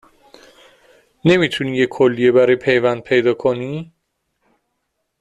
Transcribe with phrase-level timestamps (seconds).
[1.25, 3.93] نمی تونی یه کلیه برا پیوند پیدا کنی؟